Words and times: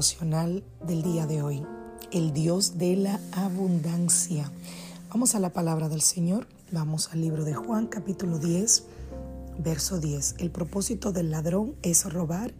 Del 0.00 1.02
día 1.02 1.26
de 1.26 1.42
hoy. 1.42 1.62
El 2.10 2.32
Dios 2.32 2.78
de 2.78 2.96
la 2.96 3.20
abundancia. 3.32 4.50
Vamos 5.10 5.34
a 5.34 5.40
la 5.40 5.52
palabra 5.52 5.90
del 5.90 6.00
Señor. 6.00 6.46
Vamos 6.72 7.10
al 7.12 7.20
libro 7.20 7.44
de 7.44 7.52
Juan 7.52 7.86
capítulo 7.86 8.38
10, 8.38 8.84
verso 9.58 10.00
10. 10.00 10.36
El 10.38 10.50
propósito 10.50 11.12
del 11.12 11.30
ladrón 11.30 11.74
es 11.82 12.10
robar 12.10 12.54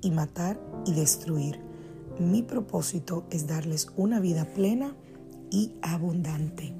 y 0.00 0.10
matar 0.10 0.58
y 0.86 0.94
destruir. 0.94 1.60
Mi 2.18 2.40
propósito 2.40 3.26
es 3.30 3.46
darles 3.46 3.88
una 3.96 4.18
vida 4.18 4.46
plena 4.54 4.96
y 5.50 5.72
abundante. 5.82 6.72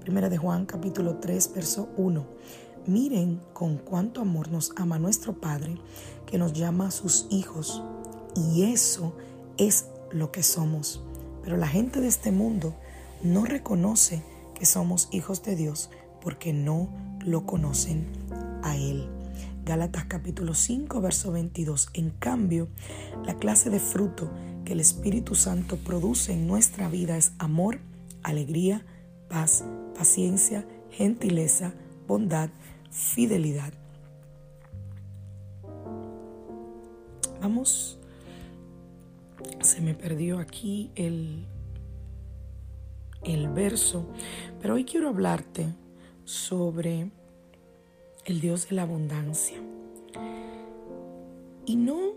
Primera 0.00 0.28
de 0.28 0.38
Juan 0.38 0.66
capítulo 0.66 1.18
3, 1.18 1.52
verso 1.54 1.88
1. 1.98 2.26
Miren 2.88 3.40
con 3.52 3.78
cuánto 3.78 4.22
amor 4.22 4.50
nos 4.50 4.72
ama 4.74 4.98
nuestro 4.98 5.40
Padre, 5.40 5.78
que 6.26 6.36
nos 6.36 6.52
llama 6.52 6.88
a 6.88 6.90
sus 6.90 7.28
hijos 7.30 7.80
y 8.34 8.64
eso 8.64 9.14
es 9.66 9.86
lo 10.10 10.32
que 10.32 10.42
somos. 10.42 11.02
Pero 11.42 11.56
la 11.56 11.68
gente 11.68 12.00
de 12.00 12.08
este 12.08 12.32
mundo 12.32 12.74
no 13.22 13.44
reconoce 13.44 14.22
que 14.54 14.66
somos 14.66 15.08
hijos 15.12 15.42
de 15.42 15.56
Dios 15.56 15.90
porque 16.20 16.52
no 16.52 16.88
lo 17.20 17.46
conocen 17.46 18.06
a 18.62 18.76
Él. 18.76 19.08
Gálatas 19.64 20.04
capítulo 20.06 20.54
5, 20.54 21.00
verso 21.00 21.32
22. 21.32 21.90
En 21.94 22.10
cambio, 22.10 22.68
la 23.24 23.36
clase 23.38 23.70
de 23.70 23.78
fruto 23.78 24.30
que 24.64 24.72
el 24.72 24.80
Espíritu 24.80 25.34
Santo 25.34 25.76
produce 25.76 26.32
en 26.32 26.46
nuestra 26.46 26.88
vida 26.88 27.16
es 27.16 27.32
amor, 27.38 27.78
alegría, 28.22 28.84
paz, 29.28 29.64
paciencia, 29.96 30.66
gentileza, 30.90 31.74
bondad, 32.06 32.50
fidelidad. 32.90 33.72
Vamos 37.40 38.01
se 39.60 39.80
me 39.80 39.94
perdió 39.94 40.38
aquí 40.38 40.90
el, 40.94 41.46
el 43.24 43.48
verso, 43.48 44.06
pero 44.60 44.74
hoy 44.74 44.84
quiero 44.84 45.08
hablarte 45.08 45.68
sobre 46.24 47.10
el 48.24 48.40
Dios 48.40 48.68
de 48.68 48.76
la 48.76 48.82
abundancia. 48.82 49.58
Y 51.64 51.76
no 51.76 52.14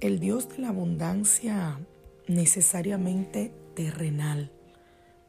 el 0.00 0.18
Dios 0.18 0.48
de 0.48 0.58
la 0.58 0.68
abundancia 0.68 1.78
necesariamente 2.26 3.52
terrenal, 3.74 4.50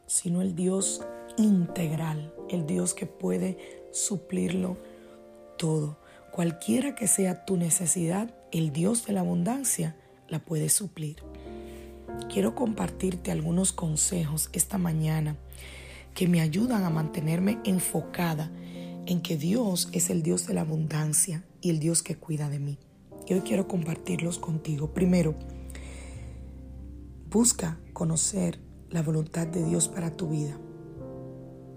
sino 0.06 0.42
el 0.42 0.54
Dios 0.54 1.04
integral, 1.36 2.34
el 2.48 2.66
Dios 2.66 2.94
que 2.94 3.06
puede 3.06 3.86
suplirlo 3.92 4.76
todo. 5.56 5.98
Cualquiera 6.32 6.94
que 6.94 7.06
sea 7.06 7.44
tu 7.44 7.56
necesidad, 7.56 8.34
el 8.52 8.72
Dios 8.72 9.06
de 9.06 9.12
la 9.12 9.20
abundancia 9.20 9.96
la 10.28 10.38
puede 10.38 10.68
suplir. 10.68 11.16
Quiero 12.28 12.54
compartirte 12.54 13.30
algunos 13.30 13.72
consejos 13.72 14.50
esta 14.52 14.78
mañana 14.78 15.36
que 16.14 16.28
me 16.28 16.40
ayudan 16.40 16.84
a 16.84 16.90
mantenerme 16.90 17.58
enfocada 17.64 18.50
en 19.06 19.20
que 19.20 19.36
Dios 19.36 19.88
es 19.92 20.10
el 20.10 20.22
Dios 20.22 20.46
de 20.46 20.54
la 20.54 20.60
abundancia 20.60 21.44
y 21.60 21.70
el 21.70 21.80
Dios 21.80 22.02
que 22.02 22.16
cuida 22.16 22.48
de 22.48 22.58
mí. 22.58 22.78
Y 23.26 23.34
hoy 23.34 23.40
quiero 23.40 23.66
compartirlos 23.68 24.38
contigo. 24.38 24.92
Primero, 24.92 25.34
busca 27.30 27.78
conocer 27.92 28.60
la 28.90 29.02
voluntad 29.02 29.46
de 29.46 29.64
Dios 29.64 29.88
para 29.88 30.16
tu 30.16 30.28
vida. 30.28 30.58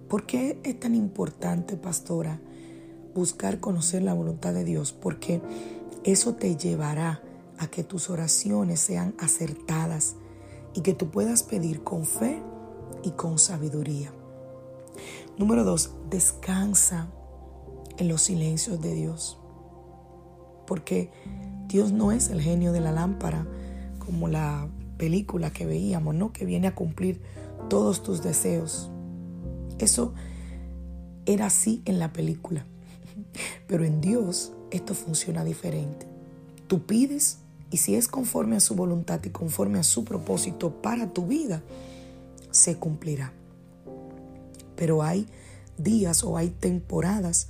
¿Por 0.08 0.26
qué 0.26 0.60
es 0.64 0.80
tan 0.80 0.96
importante, 0.96 1.78
pastora, 1.78 2.40
buscar 3.16 3.60
conocer 3.60 4.04
la 4.04 4.14
voluntad 4.14 4.54
de 4.54 4.64
Dios? 4.64 4.94
Porque 4.94 5.42
eso 6.04 6.36
te 6.36 6.56
llevará 6.56 7.24
a 7.58 7.68
que 7.68 7.84
tus 7.84 8.10
oraciones 8.10 8.80
sean 8.80 9.16
acertadas 9.20 10.16
y 10.74 10.82
que 10.82 10.94
tú 10.94 11.10
puedas 11.10 11.44
pedir 11.44 11.84
con 11.84 12.06
fe 12.06 12.42
y 13.04 13.12
con 13.12 13.38
sabiduría. 13.38 14.14
Número 15.38 15.64
dos, 15.64 15.92
descansa 16.10 17.08
en 17.98 18.08
los 18.08 18.22
silencios 18.22 18.82
de 18.82 18.94
Dios. 18.94 19.40
Porque 20.68 21.12
Dios 21.68 21.92
no 21.92 22.12
es 22.12 22.30
el 22.30 22.42
genio 22.42 22.72
de 22.72 22.82
la 22.82 22.92
lámpara 22.92 23.48
como 24.00 24.28
la 24.28 24.68
película 24.98 25.52
que 25.52 25.66
veíamos, 25.66 26.16
¿no? 26.16 26.32
Que 26.32 26.46
viene 26.46 26.68
a 26.68 26.76
cumplir 26.76 27.22
todos 27.70 28.04
tus 28.04 28.22
deseos. 28.22 28.90
Eso 29.80 30.14
era 31.26 31.48
así 31.48 31.82
en 31.86 32.00
la 32.00 32.14
película. 32.14 32.66
Pero 33.68 33.86
en 33.86 34.02
Dios 34.02 34.54
esto 34.72 34.94
funciona 34.94 35.44
diferente. 35.44 36.08
Tú 36.68 36.86
pides 36.86 37.40
y 37.74 37.78
si 37.78 37.96
es 37.96 38.08
conforme 38.08 38.56
a 38.56 38.60
su 38.60 38.76
voluntad 38.76 39.20
y 39.24 39.32
conforme 39.32 39.80
a 39.80 39.84
su 39.84 40.06
propósito 40.06 40.80
para 40.84 41.12
tu 41.12 41.26
vida, 41.26 41.64
se 42.52 42.78
cumplirá. 42.78 43.34
Pero 44.76 45.02
hay 45.02 45.26
días 45.76 46.24
o 46.24 46.38
hay 46.38 46.50
temporadas 46.50 47.48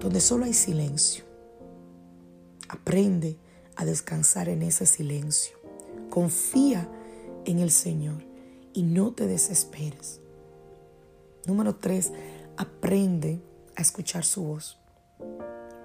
donde 0.00 0.20
solo 0.20 0.44
hay 0.44 0.52
silencio. 0.52 1.24
Aprende 2.68 3.38
a 3.74 3.86
descansar 3.86 4.50
en 4.50 4.60
ese 4.60 4.84
silencio. 4.84 5.56
Confía 6.10 6.86
en 7.46 7.58
el 7.58 7.70
Señor 7.70 8.22
y 8.74 8.82
no 8.82 9.14
te 9.14 9.26
desesperes. 9.26 10.20
Número 11.46 11.76
tres, 11.76 12.12
aprende 12.58 13.40
a 13.76 13.80
escuchar 13.80 14.26
su 14.26 14.44
voz. 14.44 14.78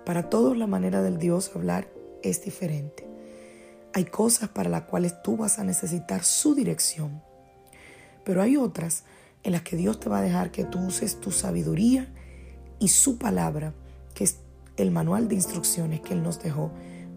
Para 0.05 0.29
todos 0.29 0.57
la 0.57 0.67
manera 0.67 1.01
del 1.01 1.17
Dios 1.17 1.51
hablar 1.55 1.87
es 2.23 2.43
diferente. 2.43 3.07
Hay 3.93 4.05
cosas 4.05 4.49
para 4.49 4.69
las 4.69 4.83
cuales 4.83 5.21
tú 5.23 5.37
vas 5.37 5.59
a 5.59 5.63
necesitar 5.63 6.23
su 6.23 6.55
dirección, 6.55 7.21
pero 8.23 8.41
hay 8.41 8.57
otras 8.57 9.03
en 9.43 9.53
las 9.53 9.61
que 9.61 9.75
Dios 9.75 9.99
te 9.99 10.09
va 10.09 10.19
a 10.19 10.21
dejar 10.21 10.51
que 10.51 10.65
tú 10.65 10.79
uses 10.79 11.19
tu 11.19 11.31
sabiduría 11.31 12.07
y 12.79 12.89
su 12.89 13.17
palabra, 13.17 13.73
que 14.13 14.23
es 14.25 14.37
el 14.77 14.91
manual 14.91 15.27
de 15.27 15.35
instrucciones 15.35 16.01
que 16.01 16.13
Él 16.13 16.23
nos 16.23 16.41
dejó 16.41 16.71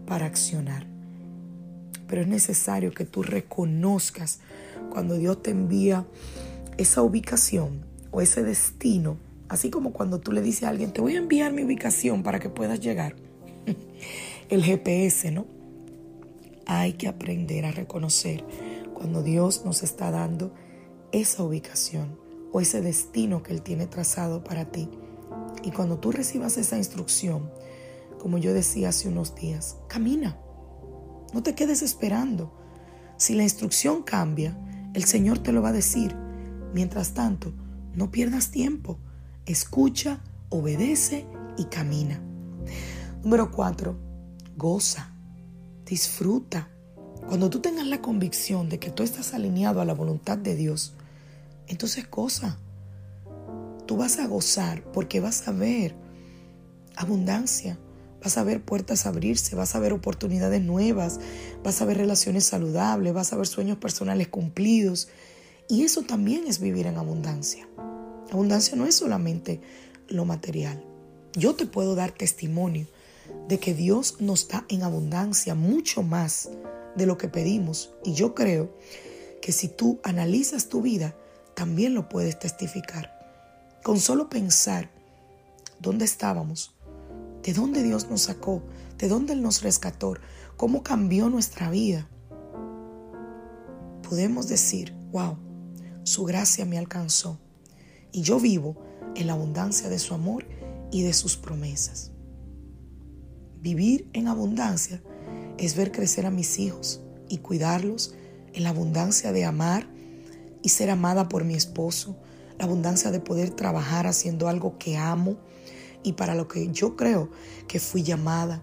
para 0.05 0.25
accionar. 0.25 0.85
Pero 2.07 2.21
es 2.21 2.27
necesario 2.27 2.91
que 2.91 3.05
tú 3.05 3.23
reconozcas 3.23 4.39
cuando 4.89 5.15
Dios 5.15 5.41
te 5.41 5.51
envía 5.51 6.05
esa 6.77 7.01
ubicación 7.01 7.85
o 8.11 8.21
ese 8.21 8.43
destino, 8.43 9.17
así 9.49 9.69
como 9.69 9.93
cuando 9.93 10.19
tú 10.19 10.31
le 10.31 10.41
dices 10.41 10.63
a 10.63 10.69
alguien, 10.69 10.91
te 10.91 11.01
voy 11.01 11.15
a 11.15 11.19
enviar 11.19 11.53
mi 11.53 11.63
ubicación 11.63 12.23
para 12.23 12.39
que 12.39 12.49
puedas 12.49 12.79
llegar. 12.79 13.15
El 14.49 14.63
GPS, 14.63 15.31
¿no? 15.31 15.45
Hay 16.65 16.93
que 16.93 17.07
aprender 17.07 17.65
a 17.65 17.71
reconocer 17.71 18.45
cuando 18.93 19.23
Dios 19.23 19.63
nos 19.65 19.83
está 19.83 20.11
dando 20.11 20.53
esa 21.11 21.43
ubicación 21.43 22.17
o 22.51 22.61
ese 22.61 22.81
destino 22.81 23.43
que 23.43 23.53
Él 23.53 23.61
tiene 23.61 23.87
trazado 23.87 24.43
para 24.43 24.65
ti. 24.65 24.89
Y 25.63 25.71
cuando 25.71 25.99
tú 25.99 26.11
recibas 26.11 26.57
esa 26.57 26.77
instrucción, 26.77 27.49
como 28.19 28.37
yo 28.37 28.53
decía 28.53 28.89
hace 28.89 29.09
unos 29.09 29.35
días, 29.35 29.77
camina. 29.87 30.37
No 31.33 31.43
te 31.43 31.55
quedes 31.55 31.81
esperando. 31.81 32.53
Si 33.17 33.33
la 33.33 33.43
instrucción 33.43 34.03
cambia, 34.03 34.57
el 34.93 35.05
Señor 35.05 35.39
te 35.39 35.51
lo 35.51 35.61
va 35.61 35.69
a 35.69 35.73
decir. 35.73 36.15
Mientras 36.73 37.13
tanto, 37.13 37.53
no 37.95 38.11
pierdas 38.11 38.51
tiempo. 38.51 38.99
Escucha, 39.45 40.21
obedece 40.49 41.25
y 41.57 41.65
camina. 41.65 42.21
Número 43.23 43.51
cuatro, 43.51 43.97
goza. 44.55 45.12
Disfruta. 45.93 46.69
Cuando 47.27 47.51
tú 47.51 47.59
tengas 47.59 47.85
la 47.85 48.01
convicción 48.01 48.67
de 48.67 48.79
que 48.79 48.89
tú 48.89 49.03
estás 49.03 49.35
alineado 49.35 49.79
a 49.79 49.85
la 49.85 49.93
voluntad 49.93 50.39
de 50.39 50.55
Dios, 50.55 50.95
entonces 51.67 52.07
cosa. 52.07 52.57
Tú 53.85 53.95
vas 53.95 54.17
a 54.17 54.25
gozar 54.25 54.81
porque 54.91 55.19
vas 55.19 55.47
a 55.47 55.51
ver 55.51 55.93
abundancia, 56.95 57.77
vas 58.23 58.39
a 58.39 58.43
ver 58.43 58.63
puertas 58.63 59.05
abrirse, 59.05 59.55
vas 59.55 59.75
a 59.75 59.79
ver 59.79 59.93
oportunidades 59.93 60.63
nuevas, 60.63 61.19
vas 61.63 61.79
a 61.79 61.85
ver 61.85 61.97
relaciones 61.97 62.43
saludables, 62.45 63.13
vas 63.13 63.31
a 63.31 63.35
ver 63.35 63.45
sueños 63.45 63.77
personales 63.77 64.29
cumplidos 64.29 65.09
Y 65.69 65.83
eso 65.83 66.01
también 66.01 66.45
es 66.47 66.59
vivir 66.59 66.87
en 66.87 66.97
abundancia. 66.97 67.67
Abundancia 68.31 68.75
no 68.75 68.87
es 68.87 68.95
solamente 68.95 69.61
lo 70.07 70.25
material. 70.25 70.83
Yo 71.33 71.53
te 71.53 71.67
puedo 71.67 71.93
dar 71.93 72.13
testimonio 72.13 72.87
de 73.47 73.59
que 73.59 73.73
Dios 73.73 74.17
nos 74.19 74.47
da 74.47 74.65
en 74.69 74.83
abundancia 74.83 75.55
mucho 75.55 76.03
más 76.03 76.49
de 76.95 77.05
lo 77.05 77.17
que 77.17 77.27
pedimos. 77.27 77.93
Y 78.03 78.13
yo 78.13 78.33
creo 78.33 78.75
que 79.41 79.51
si 79.51 79.67
tú 79.67 79.99
analizas 80.03 80.69
tu 80.69 80.81
vida, 80.81 81.15
también 81.55 81.93
lo 81.93 82.09
puedes 82.09 82.39
testificar. 82.39 83.11
Con 83.83 83.99
solo 83.99 84.29
pensar 84.29 84.89
dónde 85.79 86.05
estábamos, 86.05 86.73
de 87.43 87.53
dónde 87.53 87.83
Dios 87.83 88.09
nos 88.09 88.21
sacó, 88.21 88.63
de 88.97 89.09
dónde 89.09 89.33
Él 89.33 89.41
nos 89.41 89.61
rescató, 89.61 90.13
cómo 90.55 90.81
cambió 90.81 91.29
nuestra 91.29 91.69
vida, 91.69 92.07
podemos 94.07 94.47
decir, 94.47 94.95
wow, 95.11 95.37
su 96.03 96.23
gracia 96.23 96.65
me 96.65 96.77
alcanzó 96.77 97.39
y 98.11 98.21
yo 98.21 98.39
vivo 98.39 98.77
en 99.15 99.27
la 99.27 99.33
abundancia 99.33 99.89
de 99.89 99.99
su 99.99 100.13
amor 100.13 100.45
y 100.91 101.01
de 101.01 101.13
sus 101.13 101.35
promesas. 101.35 102.12
Vivir 103.63 104.09
en 104.11 104.27
abundancia 104.27 105.01
es 105.57 105.77
ver 105.77 105.93
crecer 105.93 106.25
a 106.25 106.31
mis 106.31 106.59
hijos 106.59 107.01
y 107.29 107.37
cuidarlos 107.37 108.13
en 108.51 108.63
la 108.63 108.71
abundancia 108.71 109.31
de 109.31 109.45
amar 109.45 109.87
y 110.61 110.67
ser 110.67 110.89
amada 110.89 111.29
por 111.29 111.45
mi 111.45 111.53
esposo, 111.53 112.17
la 112.59 112.65
abundancia 112.65 113.09
de 113.09 113.21
poder 113.21 113.51
trabajar 113.51 114.05
haciendo 114.05 114.49
algo 114.49 114.77
que 114.77 114.97
amo 114.97 115.37
y 116.03 116.11
para 116.11 116.35
lo 116.35 116.49
que 116.49 116.73
yo 116.73 116.97
creo 116.97 117.31
que 117.69 117.79
fui 117.79 118.03
llamada, 118.03 118.61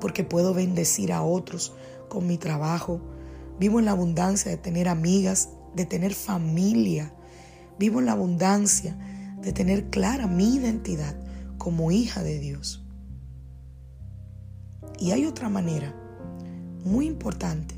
porque 0.00 0.24
puedo 0.24 0.54
bendecir 0.54 1.12
a 1.12 1.20
otros 1.20 1.74
con 2.08 2.26
mi 2.26 2.38
trabajo. 2.38 3.02
Vivo 3.60 3.80
en 3.80 3.84
la 3.84 3.90
abundancia 3.90 4.50
de 4.50 4.56
tener 4.56 4.88
amigas, 4.88 5.50
de 5.74 5.84
tener 5.84 6.14
familia. 6.14 7.12
Vivo 7.78 7.98
en 7.98 8.06
la 8.06 8.12
abundancia 8.12 8.96
de 9.42 9.52
tener 9.52 9.90
clara 9.90 10.26
mi 10.26 10.54
identidad 10.54 11.14
como 11.58 11.90
hija 11.90 12.22
de 12.22 12.38
Dios. 12.38 12.87
Y 14.98 15.12
hay 15.12 15.26
otra 15.26 15.48
manera 15.48 15.94
muy 16.84 17.06
importante 17.06 17.74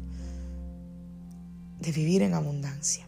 de 1.81 1.93
vivir 1.93 2.23
en 2.23 2.35
abundancia. 2.35 3.07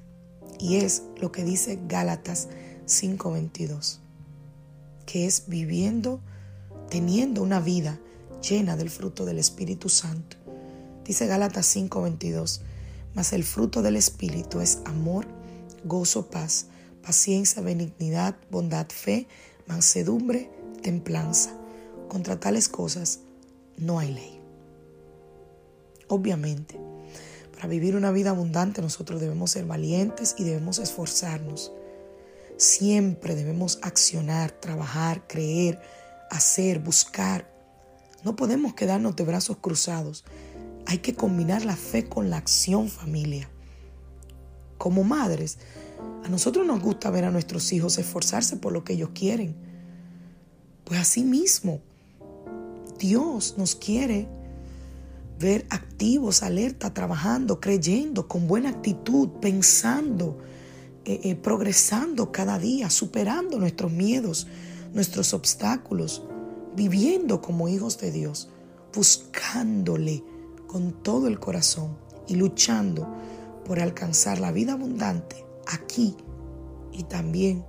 Y 0.58 0.76
es 0.76 1.04
lo 1.20 1.32
que 1.32 1.44
dice 1.44 1.78
Gálatas 1.88 2.48
5:22, 2.86 4.00
que 5.06 5.26
es 5.26 5.44
viviendo, 5.46 6.20
teniendo 6.88 7.42
una 7.42 7.60
vida 7.60 7.98
llena 8.46 8.76
del 8.76 8.90
fruto 8.90 9.24
del 9.24 9.38
Espíritu 9.38 9.88
Santo. 9.88 10.36
Dice 11.04 11.26
Gálatas 11.26 11.66
5:22, 11.66 12.60
mas 13.14 13.32
el 13.32 13.44
fruto 13.44 13.82
del 13.82 13.96
Espíritu 13.96 14.60
es 14.60 14.80
amor, 14.84 15.26
gozo, 15.84 16.30
paz, 16.30 16.66
paciencia, 17.02 17.62
benignidad, 17.62 18.36
bondad, 18.50 18.86
fe, 18.88 19.26
mansedumbre, 19.66 20.50
templanza. 20.82 21.56
Contra 22.08 22.38
tales 22.38 22.68
cosas 22.68 23.20
no 23.76 23.98
hay 23.98 24.12
ley. 24.12 24.40
Obviamente, 26.08 26.78
para 27.52 27.68
vivir 27.68 27.96
una 27.96 28.10
vida 28.10 28.30
abundante 28.30 28.82
nosotros 28.82 29.20
debemos 29.20 29.52
ser 29.52 29.64
valientes 29.64 30.34
y 30.36 30.44
debemos 30.44 30.78
esforzarnos. 30.78 31.72
Siempre 32.56 33.34
debemos 33.34 33.78
accionar, 33.82 34.50
trabajar, 34.50 35.26
creer, 35.26 35.80
hacer, 36.30 36.80
buscar. 36.80 37.50
No 38.24 38.36
podemos 38.36 38.74
quedarnos 38.74 39.16
de 39.16 39.24
brazos 39.24 39.58
cruzados. 39.58 40.24
Hay 40.86 40.98
que 40.98 41.14
combinar 41.14 41.64
la 41.64 41.76
fe 41.76 42.08
con 42.08 42.30
la 42.30 42.38
acción 42.38 42.88
familia. 42.88 43.48
Como 44.78 45.04
madres, 45.04 45.58
a 46.24 46.28
nosotros 46.28 46.66
nos 46.66 46.80
gusta 46.80 47.10
ver 47.10 47.24
a 47.24 47.30
nuestros 47.30 47.72
hijos 47.72 47.98
esforzarse 47.98 48.56
por 48.56 48.72
lo 48.72 48.84
que 48.84 48.94
ellos 48.94 49.10
quieren. 49.14 49.54
Pues 50.84 51.00
así 51.00 51.22
mismo, 51.22 51.80
Dios 53.02 53.56
nos 53.58 53.74
quiere 53.74 54.28
ver 55.40 55.66
activos, 55.70 56.44
alerta, 56.44 56.94
trabajando, 56.94 57.58
creyendo, 57.58 58.28
con 58.28 58.46
buena 58.46 58.68
actitud, 58.68 59.28
pensando, 59.40 60.38
eh, 61.04 61.18
eh, 61.24 61.34
progresando 61.34 62.30
cada 62.30 62.60
día, 62.60 62.90
superando 62.90 63.58
nuestros 63.58 63.90
miedos, 63.90 64.46
nuestros 64.94 65.34
obstáculos, 65.34 66.22
viviendo 66.76 67.42
como 67.42 67.68
hijos 67.68 67.98
de 67.98 68.12
Dios, 68.12 68.50
buscándole 68.94 70.22
con 70.68 70.92
todo 71.02 71.26
el 71.26 71.40
corazón 71.40 71.98
y 72.28 72.36
luchando 72.36 73.12
por 73.64 73.80
alcanzar 73.80 74.38
la 74.38 74.52
vida 74.52 74.74
abundante 74.74 75.44
aquí 75.66 76.16
y 76.92 77.02
también 77.02 77.64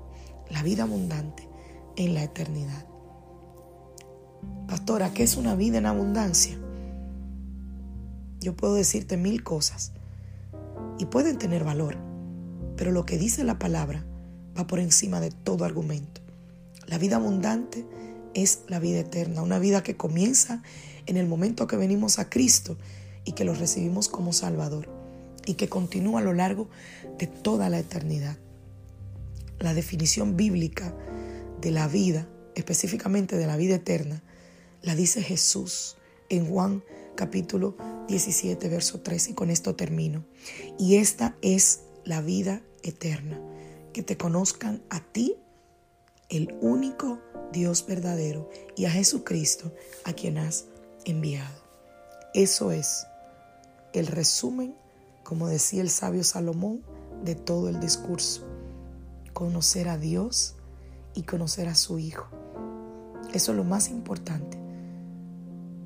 la 0.51 0.61
vida 0.61 0.83
abundante 0.83 1.49
en 1.95 2.13
la 2.13 2.23
eternidad. 2.23 2.92
Pastora, 4.67 5.13
¿qué 5.13 5.23
es 5.23 5.37
una 5.37 5.55
vida 5.55 5.77
en 5.77 5.85
abundancia? 5.85 6.57
Yo 8.39 8.55
puedo 8.55 8.75
decirte 8.75 9.17
mil 9.17 9.43
cosas 9.43 9.91
y 10.99 11.05
pueden 11.05 11.37
tener 11.37 11.63
valor, 11.63 11.97
pero 12.75 12.91
lo 12.91 13.05
que 13.05 13.17
dice 13.17 13.43
la 13.43 13.59
palabra 13.59 14.05
va 14.57 14.67
por 14.67 14.79
encima 14.79 15.19
de 15.19 15.31
todo 15.31 15.65
argumento. 15.65 16.21
La 16.87 16.97
vida 16.97 17.15
abundante 17.15 17.85
es 18.33 18.61
la 18.67 18.79
vida 18.79 18.99
eterna, 18.99 19.41
una 19.41 19.59
vida 19.59 19.83
que 19.83 19.95
comienza 19.95 20.63
en 21.05 21.17
el 21.17 21.27
momento 21.27 21.67
que 21.67 21.77
venimos 21.77 22.19
a 22.19 22.29
Cristo 22.29 22.77
y 23.25 23.33
que 23.33 23.45
lo 23.45 23.53
recibimos 23.53 24.09
como 24.09 24.33
Salvador 24.33 24.89
y 25.45 25.55
que 25.55 25.69
continúa 25.69 26.19
a 26.19 26.23
lo 26.23 26.33
largo 26.33 26.67
de 27.17 27.27
toda 27.27 27.69
la 27.69 27.79
eternidad. 27.79 28.37
La 29.59 29.73
definición 29.73 30.35
bíblica 30.35 30.93
de 31.61 31.71
la 31.71 31.87
vida, 31.87 32.27
específicamente 32.55 33.37
de 33.37 33.47
la 33.47 33.55
vida 33.55 33.75
eterna, 33.75 34.21
la 34.83 34.95
dice 34.95 35.23
Jesús 35.23 35.95
en 36.29 36.49
Juan 36.49 36.83
capítulo 37.15 37.75
17, 38.09 38.67
verso 38.67 38.99
3, 38.99 39.29
y 39.29 39.33
con 39.33 39.49
esto 39.49 39.75
termino. 39.75 40.25
Y 40.77 40.97
esta 40.97 41.37
es 41.41 41.83
la 42.03 42.21
vida 42.21 42.61
eterna, 42.83 43.39
que 43.93 44.03
te 44.03 44.17
conozcan 44.17 44.83
a 44.89 44.99
ti, 44.99 45.37
el 46.27 46.57
único 46.61 47.19
Dios 47.53 47.85
verdadero, 47.85 48.49
y 48.75 48.85
a 48.85 48.91
Jesucristo, 48.91 49.73
a 50.03 50.13
quien 50.13 50.37
has 50.37 50.65
enviado. 51.05 51.63
Eso 52.33 52.71
es 52.71 53.07
el 53.93 54.07
resumen, 54.07 54.75
como 55.23 55.47
decía 55.47 55.81
el 55.81 55.89
sabio 55.89 56.25
Salomón, 56.25 56.83
de 57.23 57.35
todo 57.35 57.69
el 57.69 57.79
discurso. 57.79 58.45
Conocer 59.31 59.87
a 59.87 59.97
Dios 59.97 60.55
y 61.15 61.23
conocer 61.23 61.69
a 61.69 61.75
su 61.75 61.99
Hijo. 61.99 62.27
Eso 63.33 63.51
es 63.51 63.57
lo 63.57 63.63
más 63.63 63.87
importante 63.87 64.62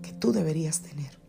que 0.08 0.14
tú 0.14 0.32
deberías 0.32 0.80
tener. 0.80 1.20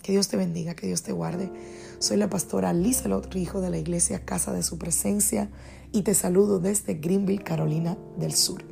Que 0.00 0.12
Dios 0.12 0.28
te 0.28 0.36
bendiga, 0.36 0.74
que 0.74 0.86
Dios 0.86 1.02
te 1.02 1.10
guarde. 1.10 1.50
Soy 1.98 2.16
la 2.16 2.30
pastora 2.30 2.72
Lisa 2.72 3.08
Hijo 3.34 3.60
de 3.60 3.68
la 3.68 3.78
iglesia 3.78 4.24
Casa 4.24 4.52
de 4.52 4.62
Su 4.62 4.78
Presencia 4.78 5.50
y 5.90 6.02
te 6.02 6.14
saludo 6.14 6.60
desde 6.60 6.94
Greenville, 6.94 7.42
Carolina 7.42 7.98
del 8.18 8.32
Sur. 8.32 8.64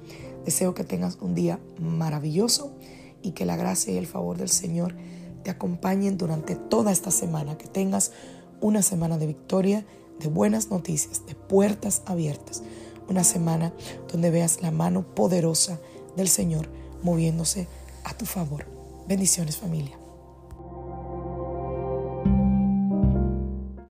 Deseo 0.45 0.73
que 0.75 0.85
tengas 0.85 1.19
un 1.21 1.35
día 1.35 1.59
maravilloso 1.81 2.77
y 3.23 3.33
que 3.33 3.45
la 3.45 3.57
gracia 3.57 3.93
y 3.93 3.97
el 3.97 4.07
favor 4.07 4.39
del 4.39 4.51
Señor 4.51 4.95
te 5.43 5.51
acompañen 5.51 6.17
durante 6.17 6.55
toda 6.55 6.93
esta 6.93 7.11
semana. 7.11 7.59
Que 7.59 7.67
tengas 7.67 8.13
una 8.61 8.83
semana 8.83 9.19
de 9.19 9.27
victoria, 9.27 9.85
de 10.21 10.29
buenas 10.29 10.71
noticias, 10.71 11.27
de 11.27 11.35
puertas 11.35 12.03
abiertas. 12.07 12.63
Una 13.09 13.25
semana 13.25 13.75
donde 14.13 14.31
veas 14.31 14.63
la 14.63 14.71
mano 14.71 15.13
poderosa 15.13 15.81
del 16.17 16.29
Señor 16.29 16.69
moviéndose 17.03 17.67
a 18.05 18.15
tu 18.17 18.27
favor. 18.27 18.80
Bendiciones 19.07 19.57
familia. 19.57 20.00